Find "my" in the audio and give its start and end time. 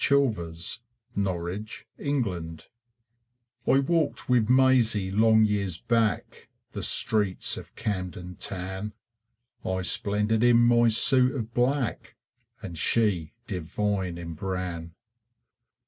10.57-10.87